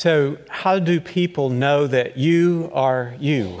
So, 0.00 0.38
how 0.48 0.78
do 0.78 0.98
people 0.98 1.50
know 1.50 1.86
that 1.86 2.16
you 2.16 2.70
are 2.72 3.14
you? 3.20 3.60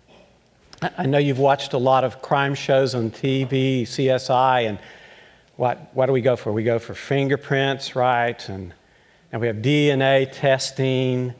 I 0.96 1.04
know 1.04 1.18
you've 1.18 1.38
watched 1.38 1.74
a 1.74 1.76
lot 1.76 2.02
of 2.02 2.22
crime 2.22 2.54
shows 2.54 2.94
on 2.94 3.10
TV, 3.10 3.82
CSI, 3.82 4.66
and 4.66 4.78
what, 5.56 5.94
what 5.94 6.06
do 6.06 6.12
we 6.12 6.22
go 6.22 6.34
for? 6.34 6.50
We 6.50 6.64
go 6.64 6.78
for 6.78 6.94
fingerprints, 6.94 7.94
right? 7.94 8.48
And, 8.48 8.72
and 9.30 9.42
we 9.42 9.48
have 9.48 9.56
DNA 9.56 10.32
testing. 10.32 11.34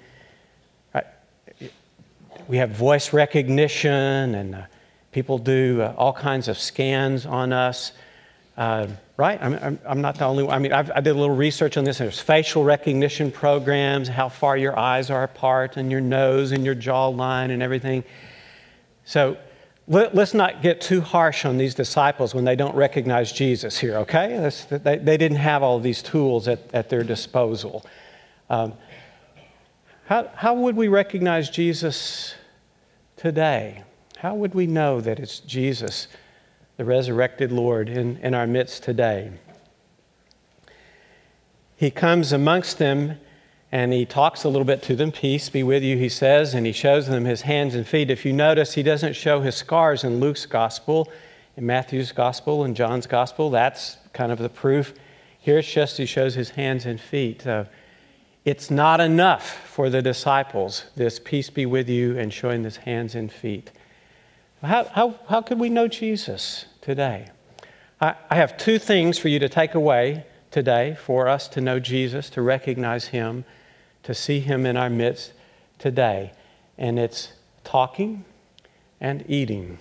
Right? 0.93 1.07
We 2.46 2.59
have 2.59 2.68
voice 2.73 3.14
recognition, 3.14 4.34
and 4.34 4.55
uh, 4.55 4.62
people 5.12 5.39
do 5.39 5.80
uh, 5.80 5.95
all 5.96 6.12
kinds 6.12 6.48
of 6.48 6.59
scans 6.59 7.25
on 7.25 7.55
us. 7.55 7.93
Uh, 8.59 8.88
right? 9.16 9.38
I'm, 9.40 9.54
I'm, 9.54 9.79
I'm, 9.86 10.00
not 10.00 10.18
the 10.18 10.25
only 10.25 10.43
one. 10.43 10.52
I 10.52 10.58
mean, 10.58 10.72
I've, 10.72 10.90
i 10.90 11.00
did 11.00 11.11
a 11.11 11.14
little 11.14 11.36
research 11.36 11.77
on 11.77 11.84
this. 11.84 11.98
There's 11.98 12.18
facial 12.18 12.64
recognition 12.64 13.30
programs, 13.30 14.08
how 14.08 14.29
far 14.29 14.57
your 14.57 14.77
eyes 14.77 15.11
are 15.11 15.22
apart, 15.22 15.76
and 15.76 15.93
your 15.93 16.00
nose 16.00 16.50
and 16.50 16.64
your 16.64 16.75
jawline 16.75 17.52
and 17.52 17.63
everything. 17.63 18.02
So 19.04 19.36
let, 19.86 20.18
us 20.18 20.35
not 20.35 20.61
get 20.61 20.80
too 20.80 21.00
harsh 21.00 21.44
on 21.44 21.57
these 21.57 21.76
disciples 21.76 22.35
when 22.35 22.44
they 22.44 22.57
don't 22.57 22.75
recognize 22.75 23.30
Jesus 23.30 23.79
here, 23.79 23.96
okay? 23.99 24.50
They, 24.71 24.99
they, 24.99 25.16
didn't 25.16 25.38
have 25.38 25.63
all 25.63 25.79
these 25.79 26.02
tools 26.02 26.49
at, 26.49 26.58
at 26.75 26.88
their 26.88 27.04
disposal. 27.04 27.86
Um, 28.50 28.75
how, 30.07 30.32
how 30.35 30.54
would 30.54 30.75
we 30.75 30.88
recognize 30.88 31.49
Jesus 31.49 32.34
today? 33.16 33.84
How 34.16 34.34
would 34.34 34.52
we 34.52 34.66
know 34.66 35.00
that 35.00 35.20
it's 35.20 35.38
Jesus? 35.38 36.08
The 36.78 36.84
resurrected 36.84 37.50
Lord 37.53 37.89
in, 37.89 38.19
in 38.19 38.34
our 38.34 38.47
midst 38.47 38.84
today. 38.84 39.33
He 41.77 41.91
comes 41.91 42.33
amongst 42.33 42.78
them 42.78 43.19
and 43.70 43.92
he 43.92 44.06
talks 44.06 44.45
a 44.45 44.48
little 44.48 44.64
bit 44.64 44.81
to 44.84 44.97
them. 44.97 45.12
Peace 45.12 45.50
be 45.50 45.62
with 45.62 45.83
you, 45.83 45.98
he 45.98 46.09
says, 46.09 46.55
and 46.55 46.64
he 46.64 46.72
shows 46.72 47.09
them 47.09 47.25
his 47.25 47.42
hands 47.42 47.75
and 47.75 47.86
feet. 47.86 48.11
If 48.11 48.25
you 48.25 48.33
notice, 48.33 48.75
he 48.75 48.84
doesn't 48.84 49.14
show 49.14 49.41
his 49.41 49.56
scars 49.56 50.05
in 50.05 50.20
Luke's 50.20 50.47
gospel, 50.47 51.11
in 51.56 51.67
Matthew's 51.67 52.12
gospel, 52.12 52.64
in 52.64 52.75
John's 52.77 53.08
gospel. 53.08 53.50
That's 53.50 53.98
kind 54.12 54.30
of 54.30 54.39
the 54.39 54.48
proof. 54.48 54.95
Here 55.41 55.58
it's 55.58 55.70
just 55.70 55.98
he 55.98 56.06
shows 56.06 56.34
his 56.34 56.50
hands 56.50 56.86
and 56.86 57.00
feet. 57.00 57.47
Uh, 57.47 57.64
it's 58.45 58.70
not 58.70 59.00
enough 59.00 59.67
for 59.67 59.91
the 59.91 60.00
disciples, 60.00 60.84
this 60.95 61.19
peace 61.19 61.50
be 61.50 61.67
with 61.67 61.89
you, 61.89 62.17
and 62.17 62.33
showing 62.33 62.62
his 62.62 62.77
hands 62.77 63.17
and 63.17 63.30
feet. 63.30 63.72
How, 64.62 64.84
how, 64.84 65.14
how 65.28 65.41
could 65.41 65.61
we 65.61 65.69
know 65.69 65.87
Jesus 65.87 66.64
today? 66.81 67.28
I, 68.01 68.17
I 68.28 68.34
have 68.34 68.56
two 68.56 68.78
things 68.78 69.17
for 69.17 69.28
you 69.28 69.39
to 69.39 69.48
take 69.48 69.75
away 69.75 70.25
today 70.51 70.97
for 71.01 71.28
us 71.28 71.47
to 71.48 71.61
know 71.61 71.78
Jesus, 71.78 72.28
to 72.31 72.42
recognize 72.42 73.09
Him, 73.09 73.45
to 74.03 74.14
see 74.14 74.41
Him 74.41 74.67
in 74.67 74.77
our 74.77 74.91
midst 74.91 75.33
today. 75.79 76.33
And 76.77 76.98
it's 76.98 77.33
talking 77.62 78.25
and 79.01 79.25
eating. 79.29 79.79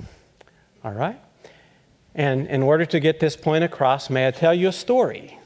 All 0.83 0.91
right? 0.91 1.19
And 2.13 2.45
in 2.47 2.61
order 2.61 2.85
to 2.85 2.99
get 2.99 3.19
this 3.19 3.35
point 3.35 3.63
across, 3.63 4.11
may 4.11 4.27
I 4.27 4.31
tell 4.31 4.53
you 4.53 4.67
a 4.67 4.73
story? 4.73 5.39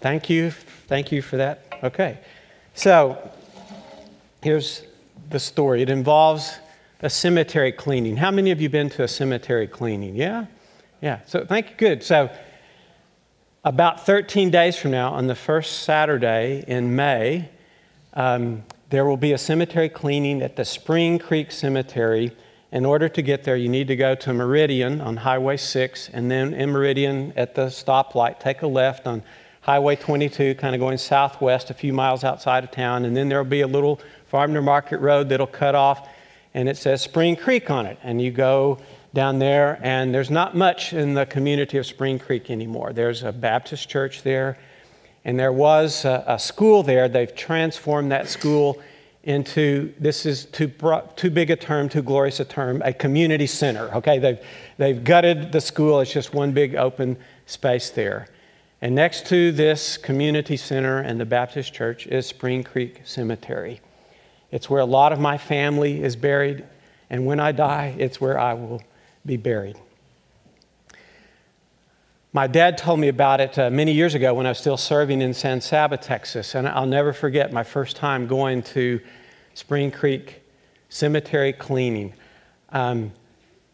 Thank 0.00 0.28
you. 0.28 0.50
Thank 0.50 1.12
you 1.12 1.22
for 1.22 1.36
that. 1.36 1.64
Okay. 1.82 2.18
So, 2.74 3.30
here's 4.42 4.82
the 5.30 5.38
story. 5.38 5.80
It 5.82 5.90
involves 5.90 6.58
a 7.04 7.10
cemetery 7.10 7.70
cleaning. 7.70 8.16
How 8.16 8.30
many 8.30 8.50
of 8.50 8.62
you 8.62 8.70
been 8.70 8.88
to 8.90 9.02
a 9.02 9.08
cemetery 9.08 9.66
cleaning? 9.66 10.16
Yeah? 10.16 10.46
Yeah. 11.02 11.20
So 11.26 11.44
thank 11.44 11.68
you. 11.68 11.76
Good. 11.76 12.02
So 12.02 12.34
about 13.62 14.06
13 14.06 14.50
days 14.50 14.78
from 14.78 14.92
now, 14.92 15.12
on 15.12 15.26
the 15.26 15.34
first 15.34 15.82
Saturday 15.82 16.64
in 16.66 16.96
May, 16.96 17.50
um, 18.14 18.62
there 18.88 19.04
will 19.04 19.18
be 19.18 19.32
a 19.32 19.38
cemetery 19.38 19.90
cleaning 19.90 20.40
at 20.40 20.56
the 20.56 20.64
Spring 20.64 21.18
Creek 21.18 21.52
Cemetery. 21.52 22.34
In 22.72 22.86
order 22.86 23.10
to 23.10 23.20
get 23.20 23.44
there, 23.44 23.56
you 23.56 23.68
need 23.68 23.88
to 23.88 23.96
go 23.96 24.14
to 24.14 24.32
Meridian 24.32 25.02
on 25.02 25.18
Highway 25.18 25.58
6, 25.58 26.08
and 26.08 26.30
then 26.30 26.54
in 26.54 26.70
Meridian 26.70 27.34
at 27.36 27.54
the 27.54 27.66
stoplight, 27.66 28.40
take 28.40 28.62
a 28.62 28.66
left 28.66 29.06
on 29.06 29.22
Highway 29.60 29.96
22, 29.96 30.54
kind 30.54 30.74
of 30.74 30.80
going 30.80 30.96
southwest 30.96 31.68
a 31.68 31.74
few 31.74 31.92
miles 31.92 32.24
outside 32.24 32.64
of 32.64 32.70
town, 32.70 33.04
and 33.04 33.14
then 33.14 33.28
there 33.28 33.42
will 33.42 33.50
be 33.50 33.60
a 33.60 33.66
little 33.66 34.00
farm 34.26 34.54
to 34.54 34.62
market 34.62 34.98
road 34.98 35.28
that'll 35.28 35.46
cut 35.46 35.74
off 35.74 36.08
and 36.54 36.68
it 36.68 36.76
says 36.76 37.02
Spring 37.02 37.36
Creek 37.36 37.70
on 37.70 37.86
it. 37.86 37.98
And 38.02 38.22
you 38.22 38.30
go 38.30 38.78
down 39.12 39.38
there, 39.38 39.78
and 39.82 40.14
there's 40.14 40.30
not 40.30 40.56
much 40.56 40.92
in 40.92 41.14
the 41.14 41.26
community 41.26 41.78
of 41.78 41.86
Spring 41.86 42.18
Creek 42.18 42.50
anymore. 42.50 42.92
There's 42.92 43.22
a 43.22 43.32
Baptist 43.32 43.88
church 43.88 44.22
there, 44.22 44.58
and 45.24 45.38
there 45.38 45.52
was 45.52 46.04
a, 46.04 46.24
a 46.26 46.38
school 46.38 46.82
there. 46.82 47.08
They've 47.08 47.34
transformed 47.34 48.10
that 48.12 48.28
school 48.28 48.80
into 49.24 49.92
this 49.98 50.26
is 50.26 50.44
too, 50.46 50.70
too 51.16 51.30
big 51.30 51.50
a 51.50 51.56
term, 51.56 51.88
too 51.88 52.02
glorious 52.02 52.40
a 52.40 52.44
term, 52.44 52.82
a 52.84 52.92
community 52.92 53.46
center. 53.46 53.92
Okay, 53.94 54.18
they've, 54.18 54.38
they've 54.76 55.02
gutted 55.02 55.50
the 55.50 55.60
school, 55.60 56.00
it's 56.00 56.12
just 56.12 56.34
one 56.34 56.52
big 56.52 56.74
open 56.74 57.16
space 57.46 57.90
there. 57.90 58.28
And 58.82 58.94
next 58.94 59.26
to 59.28 59.50
this 59.50 59.96
community 59.96 60.58
center 60.58 60.98
and 60.98 61.18
the 61.18 61.24
Baptist 61.24 61.72
church 61.72 62.06
is 62.06 62.26
Spring 62.26 62.62
Creek 62.62 63.00
Cemetery. 63.04 63.80
It's 64.54 64.70
where 64.70 64.80
a 64.80 64.84
lot 64.84 65.12
of 65.12 65.18
my 65.18 65.36
family 65.36 66.00
is 66.00 66.14
buried, 66.14 66.64
and 67.10 67.26
when 67.26 67.40
I 67.40 67.50
die, 67.50 67.96
it's 67.98 68.20
where 68.20 68.38
I 68.38 68.54
will 68.54 68.80
be 69.26 69.36
buried. 69.36 69.76
My 72.32 72.46
dad 72.46 72.78
told 72.78 73.00
me 73.00 73.08
about 73.08 73.40
it 73.40 73.58
uh, 73.58 73.68
many 73.70 73.90
years 73.90 74.14
ago 74.14 74.32
when 74.32 74.46
I 74.46 74.50
was 74.50 74.58
still 74.58 74.76
serving 74.76 75.22
in 75.22 75.34
San 75.34 75.60
Saba, 75.60 75.96
Texas, 75.96 76.54
and 76.54 76.68
I'll 76.68 76.86
never 76.86 77.12
forget 77.12 77.52
my 77.52 77.64
first 77.64 77.96
time 77.96 78.28
going 78.28 78.62
to 78.74 79.00
Spring 79.54 79.90
Creek 79.90 80.40
Cemetery 80.88 81.52
cleaning. 81.52 82.14
Um, 82.70 83.10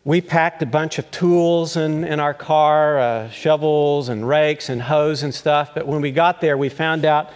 we 0.04 0.22
packed 0.22 0.62
a 0.62 0.66
bunch 0.66 0.98
of 0.98 1.10
tools 1.10 1.76
in, 1.76 2.04
in 2.04 2.20
our 2.20 2.32
car 2.32 2.98
uh, 2.98 3.28
shovels 3.28 4.08
and 4.08 4.26
rakes 4.26 4.70
and 4.70 4.80
hoes 4.80 5.24
and 5.24 5.34
stuff, 5.34 5.74
but 5.74 5.86
when 5.86 6.00
we 6.00 6.10
got 6.10 6.40
there, 6.40 6.56
we 6.56 6.70
found 6.70 7.04
out 7.04 7.28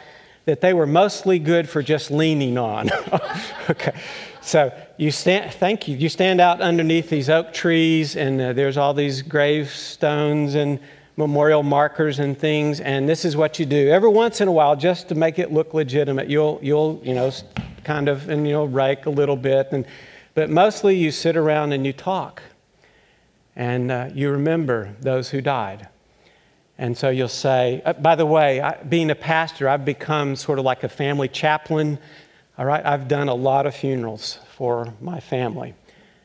that 0.44 0.60
they 0.60 0.74
were 0.74 0.86
mostly 0.86 1.38
good 1.38 1.68
for 1.68 1.82
just 1.82 2.10
leaning 2.10 2.58
on. 2.58 2.90
okay. 3.70 3.94
So 4.42 4.72
you 4.98 5.10
stand, 5.10 5.54
thank 5.54 5.88
you. 5.88 5.96
You 5.96 6.08
stand 6.08 6.40
out 6.40 6.60
underneath 6.60 7.08
these 7.08 7.30
oak 7.30 7.54
trees, 7.54 8.14
and 8.14 8.40
uh, 8.40 8.52
there's 8.52 8.76
all 8.76 8.92
these 8.92 9.22
gravestones 9.22 10.54
and 10.54 10.78
memorial 11.16 11.62
markers 11.62 12.18
and 12.18 12.38
things. 12.38 12.80
And 12.80 13.08
this 13.08 13.24
is 13.24 13.36
what 13.36 13.58
you 13.58 13.64
do 13.64 13.88
every 13.88 14.10
once 14.10 14.40
in 14.40 14.48
a 14.48 14.52
while, 14.52 14.76
just 14.76 15.08
to 15.08 15.14
make 15.14 15.38
it 15.38 15.50
look 15.50 15.72
legitimate. 15.72 16.28
You'll, 16.28 16.58
you'll, 16.62 17.00
you 17.02 17.14
know, 17.14 17.32
kind 17.84 18.08
of, 18.08 18.28
and 18.28 18.46
you'll 18.46 18.68
rake 18.68 19.06
a 19.06 19.10
little 19.10 19.36
bit, 19.36 19.68
and 19.72 19.86
but 20.34 20.50
mostly 20.50 20.96
you 20.96 21.12
sit 21.12 21.36
around 21.36 21.72
and 21.72 21.86
you 21.86 21.92
talk, 21.92 22.42
and 23.54 23.90
uh, 23.90 24.10
you 24.12 24.30
remember 24.30 24.94
those 25.00 25.30
who 25.30 25.40
died. 25.40 25.88
And 26.76 26.96
so 26.96 27.08
you'll 27.10 27.28
say, 27.28 27.82
uh, 27.84 27.92
by 27.92 28.16
the 28.16 28.26
way, 28.26 28.60
I, 28.60 28.82
being 28.82 29.10
a 29.10 29.14
pastor, 29.14 29.68
I've 29.68 29.84
become 29.84 30.34
sort 30.34 30.58
of 30.58 30.64
like 30.64 30.82
a 30.82 30.88
family 30.88 31.28
chaplain. 31.28 31.98
All 32.58 32.64
right, 32.64 32.84
I've 32.84 33.06
done 33.06 33.28
a 33.28 33.34
lot 33.34 33.66
of 33.66 33.74
funerals 33.74 34.40
for 34.56 34.92
my 35.00 35.20
family. 35.20 35.74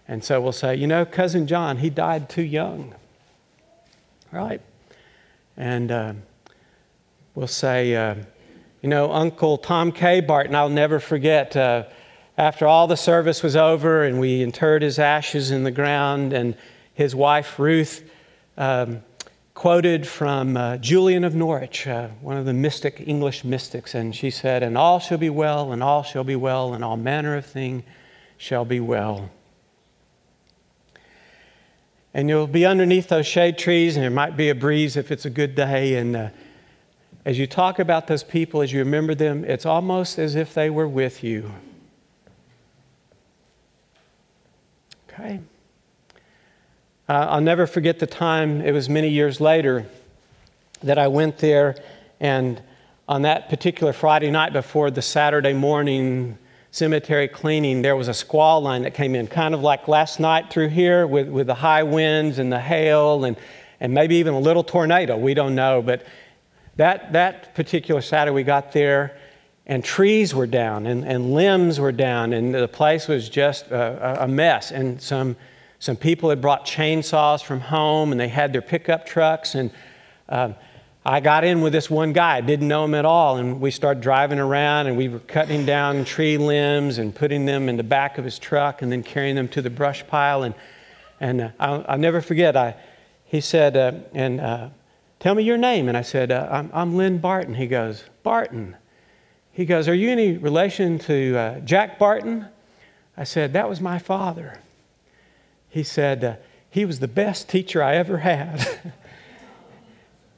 And 0.08 0.24
so 0.24 0.42
we'll 0.42 0.52
say, 0.52 0.76
you 0.76 0.88
know, 0.88 1.06
Cousin 1.06 1.46
John, 1.46 1.78
he 1.78 1.90
died 1.90 2.30
too 2.30 2.42
young. 2.42 2.96
Right? 4.32 4.62
And 5.56 5.92
uh, 5.92 6.14
we'll 7.36 7.48
say, 7.48 7.96
uh, 7.96 8.16
you 8.82 8.90
know, 8.90 9.12
Uncle 9.12 9.58
Tom 9.58 9.92
K. 9.92 10.22
Barton, 10.22 10.56
I'll 10.56 10.70
never 10.70 11.00
forget. 11.00 11.56
Uh, 11.56 11.84
after 12.38 12.66
all 12.66 12.88
the 12.88 12.98
service 12.98 13.44
was 13.44 13.56
over 13.56 14.04
and 14.04 14.20
we 14.20 14.42
interred 14.42 14.82
his 14.82 14.98
ashes 14.98 15.52
in 15.52 15.64
the 15.64 15.72
ground, 15.72 16.34
and 16.34 16.56
his 16.94 17.14
wife, 17.14 17.60
Ruth, 17.60 18.10
um, 18.58 19.04
quoted 19.60 20.08
from 20.08 20.56
uh, 20.56 20.78
Julian 20.78 21.26
of 21.26 21.36
Norwich, 21.36 21.86
uh, 21.86 22.08
one 22.22 22.38
of 22.38 22.46
the 22.46 22.54
mystic 22.54 23.04
English 23.06 23.44
mystics, 23.44 23.94
and 23.94 24.16
she 24.16 24.30
said, 24.30 24.64
"And 24.64 24.78
all 24.78 25.00
shall 25.00 25.18
be 25.18 25.30
well, 25.30 25.74
and 25.74 25.84
all 25.84 26.02
shall 26.02 26.24
be 26.24 26.38
well, 26.38 26.74
and 26.74 26.82
all 26.82 26.96
manner 26.96 27.36
of 27.36 27.46
thing 27.46 27.84
shall 28.38 28.64
be 28.64 28.80
well." 28.80 29.30
And 32.14 32.30
you'll 32.30 32.48
be 32.48 32.66
underneath 32.66 33.10
those 33.10 33.28
shade 33.28 33.58
trees, 33.58 33.98
and 33.98 34.04
there 34.04 34.10
might 34.10 34.38
be 34.38 34.48
a 34.48 34.56
breeze 34.56 34.96
if 34.96 35.12
it's 35.12 35.26
a 35.26 35.30
good 35.30 35.56
day. 35.56 35.96
And 35.96 36.16
uh, 36.16 36.30
as 37.26 37.38
you 37.38 37.46
talk 37.46 37.80
about 37.80 38.08
those 38.08 38.24
people, 38.24 38.62
as 38.62 38.72
you 38.72 38.80
remember 38.80 39.14
them, 39.14 39.44
it's 39.44 39.66
almost 39.66 40.18
as 40.18 40.36
if 40.36 40.54
they 40.54 40.70
were 40.70 40.88
with 40.88 41.22
you. 41.22 41.52
Okay. 45.10 45.42
Uh, 47.10 47.26
I'll 47.32 47.42
never 47.42 47.66
forget 47.66 47.98
the 47.98 48.06
time, 48.06 48.62
it 48.62 48.72
was 48.72 48.88
many 48.88 49.10
years 49.10 49.42
later, 49.42 49.88
that 50.84 51.00
I 51.00 51.08
went 51.08 51.40
there, 51.40 51.76
and 52.20 52.62
on 53.08 53.24
that 53.24 53.50
particular 53.50 53.94
Friday 53.94 54.30
night 54.30 54.54
before 54.54 54.92
the 54.92 55.02
Saturday 55.02 55.54
morning 55.54 56.38
cemetery 56.70 57.28
cleaning, 57.28 57.82
there 57.82 57.96
was 57.96 58.10
a 58.10 58.14
squall 58.14 58.62
line 58.62 58.84
that 58.84 58.94
came 58.94 59.16
in, 59.16 59.26
kind 59.26 59.56
of 59.56 59.64
like 59.64 59.88
last 59.88 60.20
night 60.20 60.52
through 60.52 60.68
here 60.68 61.08
with, 61.08 61.28
with 61.30 61.48
the 61.48 61.56
high 61.56 61.82
winds 61.82 62.38
and 62.38 62.52
the 62.52 62.60
hail 62.60 63.26
and, 63.26 63.38
and 63.80 63.92
maybe 63.92 64.18
even 64.18 64.36
a 64.36 64.40
little 64.40 64.64
tornado. 64.64 65.18
We 65.18 65.34
don't 65.34 65.56
know. 65.56 65.82
But 65.82 66.06
that, 66.76 67.14
that 67.14 67.56
particular 67.56 68.02
Saturday, 68.02 68.36
we 68.36 68.44
got 68.44 68.72
there, 68.72 69.18
and 69.66 69.84
trees 69.84 70.36
were 70.36 70.46
down, 70.46 70.86
and, 70.86 71.04
and 71.04 71.34
limbs 71.34 71.80
were 71.80 71.92
down, 71.92 72.34
and 72.34 72.54
the 72.54 72.68
place 72.68 73.08
was 73.08 73.30
just 73.30 73.66
a, 73.72 74.26
a 74.26 74.28
mess. 74.28 74.70
And 74.70 75.02
some, 75.02 75.38
some 75.80 75.96
people 75.96 76.30
had 76.30 76.42
brought 76.42 76.66
chainsaws 76.66 77.42
from 77.42 77.62
home, 77.62 78.12
and 78.12 78.20
they 78.20 78.28
had 78.28 78.52
their 78.52 78.62
pickup 78.62 79.06
trucks. 79.06 79.56
And 79.56 79.72
um, 80.28 80.56
I 81.06 81.22
got 81.22 81.46
in 81.46 81.62
with 81.62 81.72
this 81.72 81.90
one 81.90 82.12
guy. 82.12 82.36
I 82.36 82.42
didn't 82.42 82.68
know 82.68 82.84
him 82.84 82.94
at 82.94 83.06
all. 83.06 83.38
And 83.38 83.62
we 83.62 83.72
started 83.72 84.04
driving 84.04 84.40
around, 84.40 84.88
and 84.88 84.98
we 84.98 85.08
were 85.08 85.20
cutting 85.20 85.66
down 85.66 86.04
tree 86.04 86.38
limbs 86.38 86.98
and 86.98 87.16
putting 87.16 87.46
them 87.46 87.70
in 87.70 87.78
the 87.78 87.84
back 87.84 88.18
of 88.18 88.26
his 88.26 88.38
truck 88.38 88.82
and 88.82 88.92
then 88.92 89.04
carrying 89.04 89.36
them 89.36 89.48
to 89.50 89.62
the 89.62 89.70
brush 89.70 90.06
pile. 90.06 90.44
And, 90.44 90.54
and 91.22 91.42
uh, 91.42 91.50
I'll, 91.62 91.86
I'll, 91.88 91.98
never 91.98 92.20
forget, 92.20 92.58
I, 92.58 92.76
he 93.24 93.40
said, 93.40 93.78
uh, 93.78 93.94
and 94.14 94.42
uh, 94.42 94.70
tell 95.20 95.34
me 95.34 95.44
your 95.44 95.58
name. 95.58 95.88
And 95.88 95.96
I 95.96 96.02
said, 96.02 96.30
uh, 96.30 96.50
I'm, 96.52 96.70
I'm 96.74 96.96
Lynn 96.98 97.20
Barton. 97.20 97.56
He 97.56 97.68
goes, 97.68 98.04
Barton. 98.24 98.76
He 99.54 99.64
goes, 99.64 99.88
Are 99.88 99.96
you 99.96 100.10
any 100.10 100.38
relation 100.38 101.00
to 101.00 101.38
uh, 101.38 101.60
Jack 101.62 101.98
Barton? 101.98 102.48
I 103.16 103.24
said, 103.24 103.54
That 103.54 103.70
was 103.70 103.80
my 103.80 103.98
father. 103.98 104.60
He 105.70 105.84
said, 105.84 106.24
uh, 106.24 106.36
He 106.70 106.86
was 106.86 107.00
the 107.00 107.08
best 107.08 107.48
teacher 107.48 107.82
I 107.82 107.96
ever 107.96 108.18
had. 108.18 108.68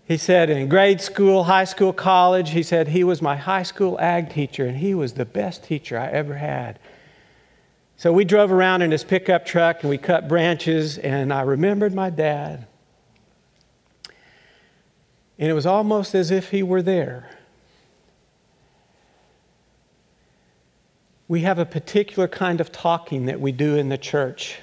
he 0.06 0.18
said, 0.18 0.50
In 0.50 0.70
grade 0.70 1.02
school, 1.02 1.46
high 1.46 1.64
school, 1.64 1.94
college, 1.94 2.52
he 2.52 2.64
said, 2.64 2.90
He 2.90 3.04
was 3.04 3.22
my 3.22 3.36
high 3.36 3.64
school 3.64 4.00
ag 4.00 4.30
teacher, 4.30 4.66
and 4.66 4.78
he 4.78 4.94
was 4.94 5.14
the 5.14 5.26
best 5.26 5.64
teacher 5.64 5.98
I 5.98 6.08
ever 6.08 6.36
had. 6.36 6.80
So 7.98 8.12
we 8.12 8.26
drove 8.26 8.52
around 8.52 8.82
in 8.82 8.92
his 8.92 9.04
pickup 9.04 9.46
truck 9.46 9.82
and 9.82 9.90
we 9.90 9.98
cut 9.98 10.28
branches, 10.28 10.98
and 10.98 11.32
I 11.32 11.42
remembered 11.42 11.94
my 11.94 12.10
dad. 12.10 12.68
And 15.38 15.50
it 15.50 15.54
was 15.54 15.66
almost 15.66 16.14
as 16.16 16.32
if 16.32 16.50
he 16.50 16.64
were 16.64 16.82
there. 16.82 17.30
we 21.32 21.40
have 21.44 21.60
a 21.60 21.66
particular 21.66 22.28
kind 22.28 22.60
of 22.60 22.74
talking 22.74 23.28
that 23.28 23.40
we 23.40 23.54
do 23.54 23.78
in 23.78 23.88
the 23.88 23.98
church. 23.98 24.60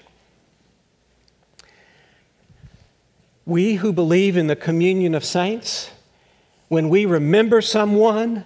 We 3.49 3.77
who 3.77 3.95
believe 3.95 4.37
in 4.37 4.47
the 4.47 4.55
communion 4.55 5.15
of 5.15 5.25
saints, 5.25 5.91
when 6.69 6.91
we 6.91 7.07
remember 7.07 7.63
someone, 7.63 8.45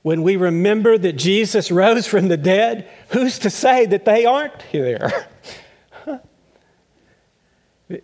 when 0.00 0.22
we 0.22 0.36
remember 0.36 0.96
that 0.96 1.12
Jesus 1.12 1.70
rose 1.70 2.06
from 2.06 2.28
the 2.28 2.38
dead, 2.38 2.88
who's 3.10 3.38
to 3.40 3.50
say 3.50 3.84
that 3.84 4.06
they 4.06 4.24
aren't 4.24 4.62
here? 4.62 5.12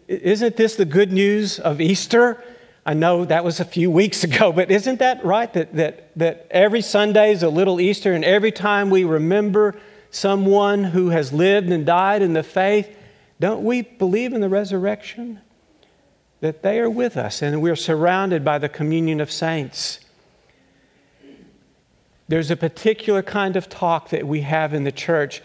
Isn't 0.07 0.59
this 0.59 0.77
the 0.77 0.85
good 0.85 1.11
news 1.11 1.59
of 1.59 1.81
Easter? 1.81 2.45
I 2.85 2.93
know 2.93 3.25
that 3.25 3.43
was 3.43 3.59
a 3.59 3.65
few 3.65 3.91
weeks 3.91 4.25
ago, 4.25 4.53
but 4.53 4.71
isn't 4.71 4.99
that 4.99 5.25
right? 5.25 5.51
That, 5.55 5.75
that, 5.75 6.11
that 6.19 6.47
every 6.51 6.83
Sunday 6.83 7.33
is 7.33 7.43
a 7.43 7.49
little 7.49 7.81
Easter, 7.81 8.13
and 8.13 8.27
every 8.27 8.53
time 8.53 8.91
we 8.91 9.05
remember 9.05 9.75
someone 10.11 10.85
who 10.85 11.09
has 11.09 11.33
lived 11.33 11.71
and 11.71 11.87
died 11.87 12.21
in 12.21 12.35
the 12.35 12.43
faith, 12.43 12.95
don't 13.41 13.65
we 13.65 13.81
believe 13.81 14.35
in 14.35 14.43
the 14.43 14.51
resurrection? 14.51 15.41
That 16.45 16.63
they 16.63 16.79
are 16.79 16.91
with 16.91 17.17
us, 17.17 17.41
and 17.41 17.63
we're 17.63 17.75
surrounded 17.75 18.45
by 18.45 18.59
the 18.59 18.69
communion 18.69 19.19
of 19.23 19.33
saints. 19.33 19.99
There's 22.29 22.51
a 22.51 22.57
particular 22.57 23.23
kind 23.23 23.57
of 23.57 23.71
talk 23.71 24.11
that 24.11 24.27
we 24.27 24.43
have 24.43 24.75
in 24.75 24.85
the 24.85 24.93
church. 24.93 25.41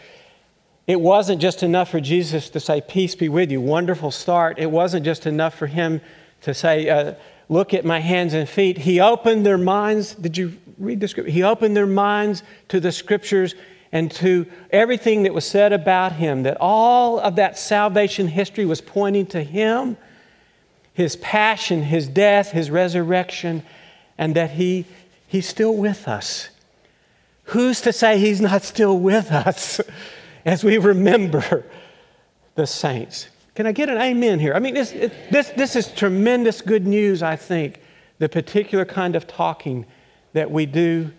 It 0.87 0.99
wasn't 0.99 1.39
just 1.39 1.63
enough 1.63 1.89
for 1.89 2.01
Jesus 2.01 2.49
to 2.49 2.59
say, 2.59 2.81
Peace 2.81 3.15
be 3.15 3.29
with 3.29 3.49
you, 3.49 3.61
wonderful 3.61 4.11
start. 4.11 4.59
It 4.59 4.71
wasn't 4.71 5.05
just 5.05 5.25
enough 5.25 5.55
for 5.55 5.67
him 5.67 6.01
to 6.41 6.53
say, 6.53 6.89
uh, 6.89 7.13
Look 7.47 7.73
at 7.73 7.85
my 7.85 8.01
hands 8.01 8.33
and 8.33 8.49
feet. 8.49 8.79
He 8.79 8.99
opened 8.99 9.45
their 9.45 9.57
minds. 9.57 10.15
Did 10.15 10.37
you 10.37 10.57
read 10.77 10.99
the 10.99 11.07
scripture? 11.07 11.31
He 11.31 11.43
opened 11.43 11.77
their 11.77 11.87
minds 11.87 12.43
to 12.67 12.81
the 12.81 12.91
scriptures 12.91 13.55
and 13.93 14.11
to 14.15 14.45
everything 14.69 15.23
that 15.23 15.33
was 15.33 15.45
said 15.45 15.71
about 15.71 16.11
him, 16.11 16.43
that 16.43 16.57
all 16.59 17.21
of 17.21 17.37
that 17.37 17.57
salvation 17.57 18.27
history 18.27 18.65
was 18.65 18.81
pointing 18.81 19.27
to 19.27 19.41
him, 19.41 19.95
his 20.99 21.15
passion, 21.15 21.83
his 21.83 22.09
death, 22.09 22.51
his 22.51 22.69
resurrection, 22.69 23.63
and 24.17 24.35
that 24.35 24.51
he, 24.51 24.83
he's 25.25 25.47
still 25.47 25.73
with 25.73 26.09
us. 26.09 26.49
Who's 27.45 27.79
to 27.81 27.93
say 27.93 28.19
he's 28.19 28.41
not 28.41 28.63
still 28.63 28.99
with 28.99 29.31
us 29.31 29.79
as 30.45 30.61
we 30.61 30.77
remember 30.77 31.65
the 32.55 32.67
saints? 32.67 33.29
Can 33.55 33.65
I 33.65 33.71
get 33.71 33.87
an 33.87 33.97
amen 33.97 34.39
here? 34.39 34.53
I 34.53 34.59
mean, 34.59 34.73
this, 34.73 34.91
it, 34.91 35.13
this, 35.31 35.47
this 35.51 35.77
is 35.77 35.87
tremendous 35.87 36.59
good 36.59 36.85
news, 36.85 37.23
I 37.23 37.37
think, 37.37 37.79
the 38.17 38.27
particular 38.27 38.83
kind 38.83 39.15
of 39.15 39.25
talking 39.25 39.85
that 40.33 40.51
we 40.51 40.65
do 40.65 41.13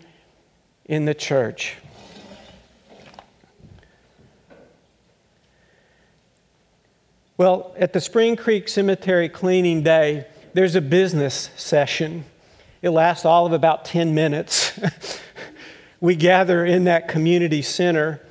in 0.85 1.05
the 1.05 1.15
church. 1.15 1.77
Well, 7.41 7.73
at 7.75 7.91
the 7.91 7.99
Spring 7.99 8.35
Creek 8.35 8.67
Cemetery 8.67 9.27
cleaning 9.27 9.81
day, 9.81 10.27
there's 10.53 10.75
a 10.75 10.79
business 10.79 11.49
session. 11.55 12.25
It 12.83 12.91
lasts 12.91 13.25
all 13.25 13.47
of 13.47 13.51
about 13.51 13.83
10 13.83 14.13
minutes. 14.13 14.79
we 15.99 16.15
gather 16.15 16.63
in 16.63 16.83
that 16.83 17.07
community 17.07 17.63
center 17.63 18.21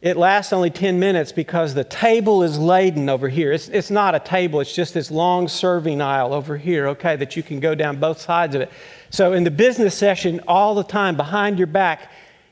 it 0.00 0.16
lasts 0.16 0.54
only 0.54 0.70
10 0.70 0.98
minutes 0.98 1.32
because 1.32 1.74
the 1.74 1.84
table 1.84 2.42
is 2.42 2.58
laden 2.58 3.10
over 3.10 3.28
here. 3.28 3.52
It's, 3.52 3.68
it's 3.68 3.90
not 3.90 4.14
a 4.14 4.18
table, 4.18 4.60
it's 4.60 4.74
just 4.74 4.94
this 4.94 5.10
long 5.10 5.46
serving 5.46 6.00
aisle 6.00 6.32
over 6.32 6.56
here, 6.56 6.88
okay, 6.88 7.16
that 7.16 7.36
you 7.36 7.42
can 7.42 7.60
go 7.60 7.74
down 7.74 8.00
both 8.00 8.18
sides 8.18 8.54
of 8.54 8.62
it. 8.62 8.72
So, 9.10 9.34
in 9.34 9.44
the 9.44 9.50
business 9.50 9.94
session, 9.94 10.40
all 10.48 10.74
the 10.74 10.84
time 10.84 11.18
behind 11.18 11.58
your 11.58 11.66
back, 11.66 12.10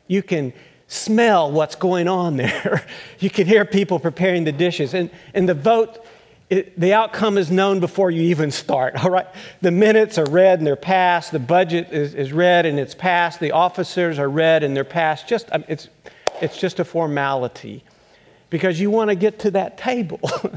you 0.08 0.22
can 0.22 0.52
smell 0.88 1.52
what's 1.52 1.76
going 1.76 2.08
on 2.08 2.36
there. 2.36 2.84
you 3.20 3.30
can 3.30 3.46
hear 3.46 3.64
people 3.64 4.00
preparing 4.00 4.44
the 4.44 4.52
dishes. 4.52 4.94
And, 4.94 5.10
and 5.34 5.48
the 5.48 5.54
vote, 5.54 6.04
it, 6.50 6.78
the 6.80 6.94
outcome 6.94 7.38
is 7.38 7.50
known 7.50 7.78
before 7.78 8.10
you 8.10 8.22
even 8.22 8.50
start, 8.50 8.96
all 9.04 9.10
right? 9.10 9.26
The 9.60 9.70
minutes 9.70 10.18
are 10.18 10.28
read 10.28 10.58
and 10.58 10.66
they're 10.66 10.74
passed. 10.74 11.30
The 11.30 11.38
budget 11.38 11.92
is, 11.92 12.14
is 12.14 12.32
read 12.32 12.66
and 12.66 12.80
it's 12.80 12.94
passed. 12.94 13.38
The 13.38 13.52
officers 13.52 14.18
are 14.18 14.28
read 14.28 14.64
and 14.64 14.74
they're 14.74 14.82
passed. 14.84 15.28
Just, 15.28 15.48
it's 15.68 15.88
it's 16.40 16.58
just 16.58 16.78
a 16.80 16.84
formality 16.84 17.82
because 18.50 18.80
you 18.80 18.90
want 18.90 19.10
to 19.10 19.14
get 19.14 19.40
to 19.40 19.50
that 19.52 19.78
table. 19.78 20.20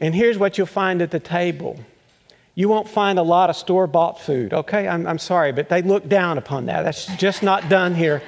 and 0.00 0.14
here's 0.14 0.38
what 0.38 0.58
you'll 0.58 0.66
find 0.66 1.02
at 1.02 1.10
the 1.10 1.20
table 1.20 1.78
you 2.58 2.68
won't 2.68 2.88
find 2.88 3.20
a 3.20 3.22
lot 3.22 3.50
of 3.50 3.56
store 3.56 3.86
bought 3.86 4.20
food, 4.20 4.52
okay? 4.52 4.88
I'm, 4.88 5.06
I'm 5.06 5.18
sorry, 5.20 5.52
but 5.52 5.68
they 5.68 5.80
look 5.80 6.08
down 6.08 6.38
upon 6.38 6.66
that. 6.66 6.82
That's 6.82 7.06
just 7.16 7.40
not 7.40 7.68
done 7.68 7.94
here. 7.94 8.20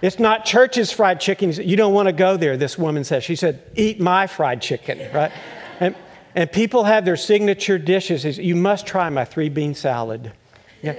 It's 0.00 0.18
not 0.18 0.46
church's 0.46 0.90
fried 0.90 1.20
chicken. 1.20 1.52
You 1.52 1.76
don't 1.76 1.92
want 1.92 2.06
to 2.06 2.14
go 2.14 2.38
there, 2.38 2.56
this 2.56 2.78
woman 2.78 3.04
says. 3.04 3.24
She 3.24 3.36
said, 3.36 3.62
Eat 3.76 4.00
my 4.00 4.28
fried 4.28 4.62
chicken, 4.62 5.12
right? 5.12 5.30
And, 5.78 5.94
and 6.34 6.50
people 6.50 6.84
have 6.84 7.04
their 7.04 7.18
signature 7.18 7.76
dishes. 7.76 8.38
You 8.38 8.56
must 8.56 8.86
try 8.86 9.10
my 9.10 9.26
three 9.26 9.50
bean 9.50 9.74
salad. 9.74 10.32
Yeah. 10.80 10.94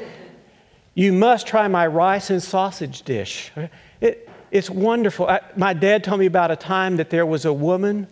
You 0.93 1.13
must 1.13 1.47
try 1.47 1.67
my 1.67 1.87
rice 1.87 2.29
and 2.29 2.43
sausage 2.43 3.01
dish. 3.01 3.51
It, 4.01 4.29
it's 4.51 4.69
wonderful. 4.69 5.27
I, 5.27 5.39
my 5.55 5.73
dad 5.73 6.03
told 6.03 6.19
me 6.19 6.27
about 6.27 6.51
a 6.51 6.55
time 6.55 6.97
that 6.97 7.09
there 7.09 7.25
was 7.25 7.45
a 7.45 7.53
woman 7.53 8.05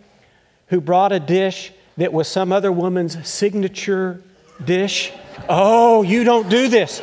who 0.70 0.82
brought 0.82 1.12
a 1.12 1.20
dish 1.20 1.72
that 1.98 2.14
was 2.14 2.28
some 2.28 2.52
other 2.52 2.72
woman's 2.72 3.28
signature 3.28 4.22
dish. 4.64 5.12
Oh, 5.50 6.04
you 6.04 6.24
don't 6.24 6.50
do 6.50 6.68
this. 6.68 7.02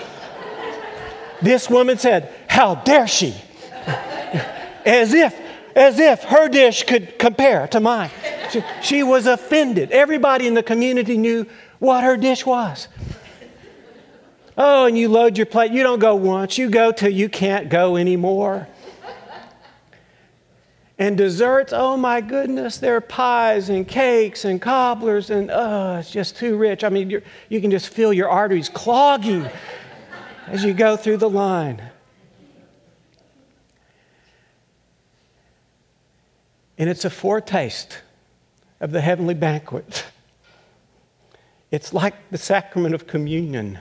This 1.42 1.68
woman 1.68 1.98
said, 1.98 2.32
How 2.48 2.76
dare 2.76 3.06
she? 3.06 3.34
As 4.86 5.14
if, 5.14 5.38
as 5.74 5.98
if 5.98 6.22
her 6.24 6.48
dish 6.48 6.84
could 6.84 7.18
compare 7.18 7.66
to 7.68 7.80
mine. 7.80 8.10
She, 8.50 8.62
she 8.82 9.02
was 9.02 9.26
offended. 9.26 9.90
Everybody 9.92 10.46
in 10.46 10.54
the 10.54 10.62
community 10.62 11.16
knew 11.16 11.46
what 11.78 12.04
her 12.04 12.16
dish 12.16 12.44
was. 12.46 12.88
Oh, 14.56 14.86
and 14.86 14.96
you 14.96 15.08
load 15.08 15.36
your 15.36 15.46
plate. 15.46 15.72
You 15.72 15.82
don't 15.82 15.98
go 15.98 16.14
once, 16.14 16.58
you 16.58 16.70
go 16.70 16.92
till 16.92 17.10
you 17.10 17.28
can't 17.28 17.68
go 17.68 17.96
anymore. 17.96 18.68
And 20.96 21.16
desserts, 21.16 21.72
oh 21.74 21.96
my 21.96 22.20
goodness, 22.20 22.78
there 22.78 22.94
are 22.94 23.00
pies 23.00 23.68
and 23.68 23.86
cakes 23.86 24.44
and 24.44 24.62
cobblers, 24.62 25.28
and 25.28 25.50
oh, 25.52 25.96
it's 25.96 26.10
just 26.10 26.36
too 26.36 26.56
rich. 26.56 26.84
I 26.84 26.88
mean, 26.88 27.10
you 27.48 27.60
can 27.60 27.70
just 27.72 27.88
feel 27.88 28.12
your 28.12 28.28
arteries 28.28 28.68
clogging 28.68 29.48
as 30.46 30.62
you 30.62 30.72
go 30.72 30.96
through 30.96 31.16
the 31.16 31.28
line. 31.28 31.82
And 36.78 36.88
it's 36.88 37.04
a 37.04 37.10
foretaste 37.10 38.02
of 38.80 38.92
the 38.92 39.00
heavenly 39.00 39.34
banquet. 39.34 40.06
It's 41.72 41.92
like 41.92 42.14
the 42.30 42.38
sacrament 42.38 42.94
of 42.94 43.08
communion 43.08 43.80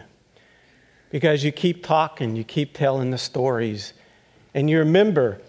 because 1.11 1.43
you 1.43 1.51
keep 1.51 1.83
talking, 1.83 2.35
you 2.35 2.43
keep 2.43 2.73
telling 2.73 3.11
the 3.11 3.19
stories, 3.19 3.93
and 4.55 4.67
you 4.67 4.79
remember, 4.79 5.41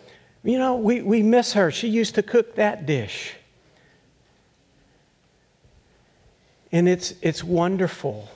you 0.44 0.58
know, 0.58 0.76
we, 0.76 1.00
we 1.00 1.22
miss 1.22 1.54
her. 1.54 1.70
She 1.70 1.88
used 1.88 2.14
to 2.16 2.22
cook 2.22 2.56
that 2.56 2.84
dish. 2.84 3.34
And 6.70 6.88
it's, 6.88 7.14
it's 7.22 7.42
wonderful. 7.42 8.28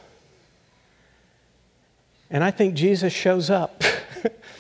And 2.31 2.43
I 2.43 2.51
think 2.51 2.75
Jesus 2.75 3.13
shows 3.13 3.51
up 3.51 3.83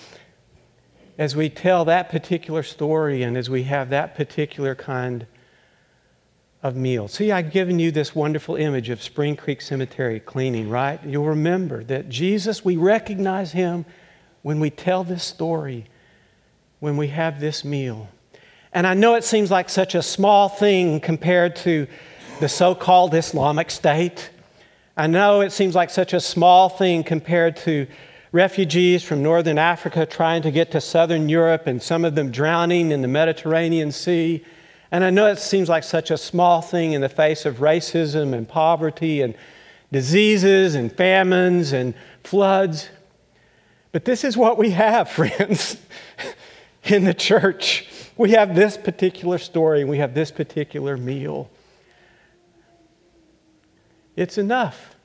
as 1.19 1.35
we 1.35 1.49
tell 1.49 1.87
that 1.87 2.11
particular 2.11 2.63
story 2.63 3.23
and 3.23 3.37
as 3.37 3.49
we 3.49 3.63
have 3.65 3.91
that 3.91 4.15
particular 4.15 4.75
kind 4.75 5.27
of 6.63 6.77
meal. 6.77 7.09
See, 7.09 7.31
I've 7.33 7.51
given 7.51 7.79
you 7.79 7.91
this 7.91 8.15
wonderful 8.15 8.57
image 8.57 8.91
of 8.91 9.03
Spring 9.03 9.37
Creek 9.37 9.61
Cemetery 9.61 10.21
cleaning, 10.21 10.69
right? 10.69 11.03
You'll 11.05 11.25
remember 11.25 11.85
that 11.85 12.09
Jesus, 12.09 12.65
we 12.65 12.77
recognize 12.77 13.53
him 13.53 13.87
when 14.43 14.61
we 14.61 14.71
tell 14.71 15.05
this 15.05 15.25
story, 15.25 15.87
when 16.81 16.97
we 16.97 17.09
have 17.09 17.41
this 17.41 17.65
meal. 17.65 18.09
And 18.73 18.87
I 18.87 18.95
know 18.95 19.15
it 19.15 19.25
seems 19.25 19.51
like 19.51 19.69
such 19.69 19.95
a 19.95 20.03
small 20.03 20.49
thing 20.49 21.01
compared 21.01 21.57
to 21.57 21.87
the 22.41 22.49
so 22.49 22.75
called 22.75 23.15
Islamic 23.15 23.71
State. 23.71 24.31
I 24.97 25.07
know 25.07 25.41
it 25.41 25.53
seems 25.53 25.75
like 25.75 25.91
such 25.91 26.13
a 26.13 26.21
small 26.21 26.69
thing 26.69 27.03
compared 27.03 27.57
to 27.59 27.87
refugees 28.33 29.03
from 29.03 29.23
northern 29.23 29.59
Africa 29.59 30.05
trying 30.05 30.43
to 30.43 30.51
get 30.51 30.71
to 30.73 30.81
southern 30.81 31.29
Europe 31.29 31.67
and 31.67 31.83
some 31.83 32.05
of 32.05 32.15
them 32.15 32.31
drowning 32.31 32.91
in 32.91 33.03
the 33.03 33.09
Mediterranean 33.09 33.91
Sea. 33.91 34.45
And 34.91 35.05
I 35.05 35.11
know 35.11 35.27
it 35.27 35.39
seems 35.39 35.69
like 35.69 35.85
such 35.85 36.11
a 36.11 36.19
small 36.19 36.61
thing 36.61 36.93
in 36.93 37.01
the 37.01 37.09
face 37.09 37.47
of 37.47 37.57
racism 37.57 38.35
and 38.35 38.49
poverty 38.49 39.23
and 39.23 39.35
diseases 39.93 40.75
and 40.75 40.93
famines 40.93 41.73
and 41.73 41.95
floods. 42.25 42.89
But 43.93 44.05
this 44.05 44.25
is 44.25 44.37
what 44.37 44.59
we 44.59 44.71
have, 44.71 45.11
friends, 45.11 45.79
in 46.91 47.05
the 47.05 47.15
church. 47.15 47.87
We 48.17 48.33
have 48.33 48.55
this 48.55 48.77
particular 48.77 49.39
story, 49.39 49.85
we 49.85 49.99
have 49.99 50.15
this 50.15 50.31
particular 50.31 50.97
meal. 50.97 51.51
It's 54.17 54.39
enough. 54.39 54.97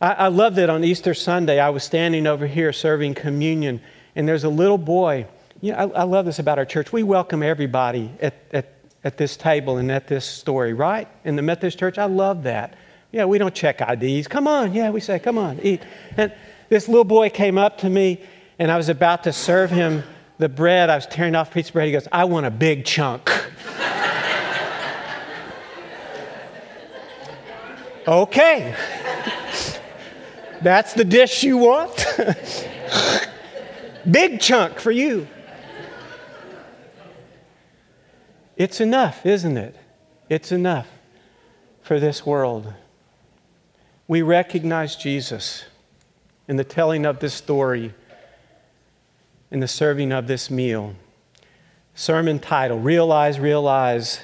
I, 0.00 0.12
I 0.12 0.28
love 0.28 0.54
that 0.56 0.70
on 0.70 0.84
Easter 0.84 1.14
Sunday, 1.14 1.58
I 1.58 1.70
was 1.70 1.82
standing 1.82 2.26
over 2.26 2.46
here 2.46 2.72
serving 2.72 3.14
communion, 3.14 3.80
and 4.14 4.28
there's 4.28 4.44
a 4.44 4.48
little 4.48 4.78
boy. 4.78 5.26
You 5.60 5.72
know, 5.72 5.78
I, 5.78 6.00
I 6.00 6.02
love 6.04 6.26
this 6.26 6.38
about 6.38 6.58
our 6.58 6.64
church. 6.64 6.92
We 6.92 7.02
welcome 7.02 7.42
everybody 7.42 8.12
at, 8.20 8.34
at, 8.52 8.72
at 9.02 9.16
this 9.16 9.36
table 9.36 9.78
and 9.78 9.90
at 9.90 10.06
this 10.06 10.24
story, 10.24 10.72
right? 10.72 11.08
In 11.24 11.36
the 11.36 11.42
Methodist 11.42 11.78
Church, 11.78 11.98
I 11.98 12.04
love 12.04 12.44
that. 12.44 12.76
Yeah, 13.10 13.24
we 13.24 13.38
don't 13.38 13.54
check 13.54 13.80
IDs. 13.80 14.28
Come 14.28 14.46
on. 14.46 14.74
Yeah, 14.74 14.90
we 14.90 15.00
say, 15.00 15.18
come 15.18 15.38
on, 15.38 15.60
eat. 15.62 15.82
And 16.16 16.32
this 16.68 16.88
little 16.88 17.04
boy 17.04 17.30
came 17.30 17.58
up 17.58 17.78
to 17.78 17.90
me, 17.90 18.20
and 18.58 18.70
I 18.70 18.76
was 18.76 18.88
about 18.88 19.24
to 19.24 19.32
serve 19.32 19.70
him 19.70 20.04
the 20.38 20.48
bread. 20.48 20.90
I 20.90 20.96
was 20.96 21.06
tearing 21.06 21.34
off 21.34 21.50
a 21.50 21.54
piece 21.54 21.68
of 21.68 21.74
bread. 21.74 21.86
He 21.86 21.92
goes, 21.92 22.08
I 22.10 22.24
want 22.24 22.46
a 22.46 22.50
big 22.50 22.84
chunk. 22.84 23.30
okay. 28.06 28.74
That's 30.62 30.94
the 30.94 31.04
dish 31.04 31.42
you 31.42 31.58
want? 31.58 32.06
big 34.10 34.40
chunk 34.40 34.78
for 34.78 34.90
you. 34.90 35.28
It's 38.56 38.80
enough, 38.80 39.26
isn't 39.26 39.56
it? 39.56 39.76
It's 40.28 40.52
enough 40.52 40.88
for 41.82 42.00
this 42.00 42.24
world. 42.24 42.72
We 44.06 44.22
recognize 44.22 44.96
Jesus 44.96 45.64
in 46.46 46.56
the 46.56 46.64
telling 46.64 47.04
of 47.04 47.20
this 47.20 47.34
story, 47.34 47.94
in 49.54 49.60
the 49.60 49.68
serving 49.68 50.10
of 50.10 50.26
this 50.26 50.50
meal. 50.50 50.96
Sermon 51.94 52.40
title 52.40 52.80
Realize, 52.80 53.38
Realize. 53.38 54.18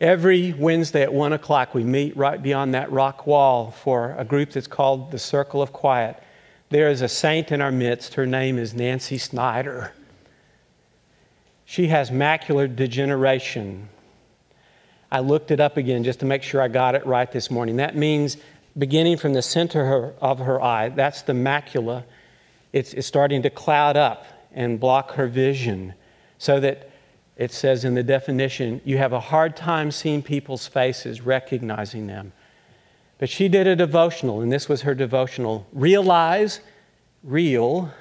Every 0.00 0.52
Wednesday 0.52 1.02
at 1.02 1.12
1 1.12 1.32
o'clock, 1.32 1.74
we 1.74 1.82
meet 1.82 2.16
right 2.16 2.40
beyond 2.40 2.74
that 2.74 2.92
rock 2.92 3.26
wall 3.26 3.72
for 3.72 4.14
a 4.16 4.24
group 4.24 4.52
that's 4.52 4.68
called 4.68 5.10
the 5.10 5.18
Circle 5.18 5.60
of 5.60 5.72
Quiet. 5.72 6.22
There 6.70 6.88
is 6.88 7.02
a 7.02 7.08
saint 7.08 7.50
in 7.50 7.60
our 7.60 7.72
midst. 7.72 8.14
Her 8.14 8.24
name 8.24 8.56
is 8.56 8.72
Nancy 8.72 9.18
Snyder. 9.18 9.92
She 11.64 11.88
has 11.88 12.10
macular 12.10 12.72
degeneration. 12.72 13.88
I 15.10 15.18
looked 15.18 15.50
it 15.50 15.58
up 15.58 15.76
again 15.76 16.04
just 16.04 16.20
to 16.20 16.26
make 16.26 16.44
sure 16.44 16.62
I 16.62 16.68
got 16.68 16.94
it 16.94 17.04
right 17.04 17.30
this 17.32 17.50
morning. 17.50 17.78
That 17.78 17.96
means 17.96 18.36
beginning 18.78 19.16
from 19.16 19.32
the 19.32 19.42
center 19.42 20.14
of 20.20 20.38
her 20.38 20.62
eye, 20.62 20.90
that's 20.90 21.22
the 21.22 21.32
macula, 21.32 22.04
it's, 22.72 22.94
it's 22.94 23.06
starting 23.06 23.42
to 23.42 23.50
cloud 23.50 23.96
up 23.96 24.26
and 24.52 24.80
block 24.80 25.12
her 25.12 25.26
vision 25.26 25.94
so 26.38 26.60
that 26.60 26.90
it 27.36 27.52
says 27.52 27.84
in 27.84 27.94
the 27.94 28.02
definition, 28.02 28.80
you 28.84 28.98
have 28.98 29.12
a 29.12 29.20
hard 29.20 29.56
time 29.56 29.90
seeing 29.90 30.22
people's 30.22 30.66
faces, 30.66 31.20
recognizing 31.22 32.06
them. 32.06 32.32
But 33.18 33.28
she 33.28 33.48
did 33.48 33.66
a 33.66 33.76
devotional, 33.76 34.40
and 34.40 34.50
this 34.50 34.68
was 34.68 34.82
her 34.82 34.94
devotional 34.94 35.66
realize, 35.72 36.60
real 37.22 37.92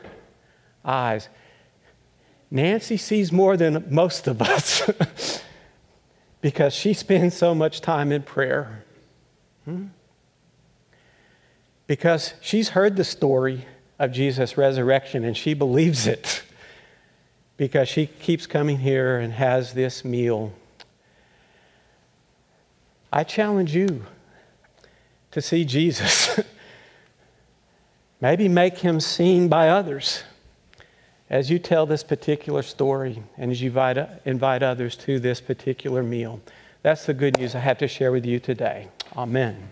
eyes. 0.84 1.30
Nancy 2.50 2.98
sees 2.98 3.32
more 3.32 3.56
than 3.56 3.86
most 3.90 4.28
of 4.28 4.42
us 4.42 5.42
because 6.42 6.74
she 6.74 6.94
spends 6.94 7.36
so 7.36 7.56
much 7.56 7.80
time 7.82 8.12
in 8.12 8.24
prayer. 8.24 8.84
Hmm? 9.66 9.88
Because 11.88 12.34
she's 12.42 12.70
heard 12.70 12.98
the 12.98 13.04
story 13.04 13.66
of 14.02 14.12
Jesus' 14.12 14.58
resurrection 14.58 15.24
and 15.24 15.38
she 15.38 15.54
believes 15.54 16.08
it 16.08 16.42
because 17.56 17.88
she 17.88 18.08
keeps 18.08 18.48
coming 18.48 18.80
here 18.80 19.20
and 19.20 19.32
has 19.34 19.76
this 19.76 20.04
meal. 20.04 20.52
I 23.14 23.24
challenge 23.24 23.76
you 23.76 24.04
to 25.30 25.40
see 25.40 25.64
Jesus. 25.66 26.40
Maybe 28.22 28.50
make 28.50 28.80
him 28.80 29.00
seen 29.00 29.48
by 29.48 29.70
others 29.70 30.24
as 31.30 31.52
you 31.52 31.60
tell 31.60 31.86
this 31.86 32.04
particular 32.04 32.64
story 32.64 33.22
and 33.38 33.52
as 33.52 33.62
you 33.62 33.70
invite, 33.70 34.00
invite 34.26 34.64
others 34.64 34.96
to 34.96 35.20
this 35.20 35.40
particular 35.40 36.02
meal. 36.02 36.42
That's 36.82 37.06
the 37.06 37.14
good 37.14 37.38
news 37.38 37.54
I 37.54 37.60
have 37.60 37.78
to 37.78 37.88
share 37.88 38.12
with 38.12 38.26
you 38.26 38.40
today. 38.40 38.88
Amen. 39.16 39.70